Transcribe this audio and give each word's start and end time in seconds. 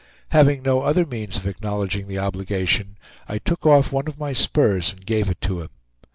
Having 0.29 0.63
no 0.63 0.81
other 0.81 1.05
means 1.05 1.37
of 1.37 1.45
acknowledging 1.45 2.07
the 2.07 2.17
obligation, 2.17 2.97
I 3.29 3.37
took 3.37 3.67
off 3.67 3.91
one 3.91 4.07
of 4.07 4.17
my 4.17 4.33
spurs 4.33 4.93
and 4.93 5.05
gave 5.05 5.29
it 5.29 5.39
to 5.41 5.61
him. 5.61 5.69